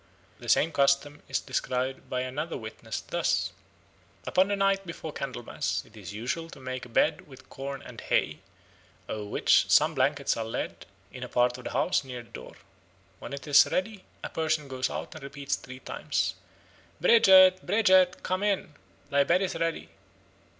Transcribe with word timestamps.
The 0.39 0.49
same 0.49 0.71
custom 0.71 1.21
is 1.27 1.39
described 1.39 2.09
by 2.09 2.21
another 2.21 2.57
witness 2.57 3.01
thus: 3.01 3.51
"Upon 4.25 4.47
the 4.47 4.55
night 4.55 4.83
before 4.83 5.13
Candlemas 5.13 5.83
it 5.85 5.95
is 5.95 6.11
usual 6.11 6.49
to 6.49 6.59
make 6.59 6.85
a 6.85 6.89
bed 6.89 7.27
with 7.27 7.51
corn 7.51 7.83
and 7.83 8.01
hay, 8.01 8.39
over 9.07 9.29
which 9.29 9.69
some 9.69 9.93
blankets 9.93 10.35
are 10.35 10.43
laid, 10.43 10.87
in 11.11 11.21
a 11.21 11.29
part 11.29 11.55
of 11.59 11.65
the 11.65 11.73
house, 11.73 12.03
near 12.03 12.23
the 12.23 12.31
door. 12.31 12.55
When 13.19 13.31
it 13.31 13.45
is 13.45 13.67
ready, 13.71 14.03
a 14.23 14.29
person 14.29 14.67
goes 14.67 14.89
out 14.89 15.13
and 15.13 15.23
repeats 15.23 15.55
three 15.55 15.81
times,... 15.81 16.33
'Bridget, 16.99 17.63
Bridget, 17.63 18.23
come 18.23 18.41
in; 18.41 18.73
thy 19.11 19.23
bed 19.23 19.43
is 19.43 19.53
ready.' 19.53 19.89